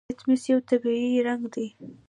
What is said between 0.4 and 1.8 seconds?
یو طبیعي رنګ دی.